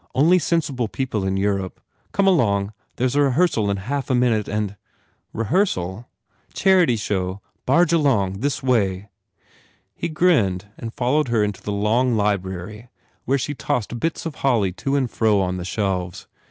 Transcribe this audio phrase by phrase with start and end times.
[0.15, 1.79] Only sensible people in Europe.
[2.11, 2.73] Come along.
[2.95, 4.75] There s a rehearsal in half a minute and
[5.31, 6.07] "Rehearsal?"
[6.55, 7.39] "Charity show.
[7.67, 8.39] Barge along.
[8.39, 9.09] This way."
[9.93, 12.87] He grinned and followed her into the long library
[13.25, 15.65] where she tossed bits of holly to and fro 115 THE FAIR REWARDS on the
[16.03, 16.27] shelves.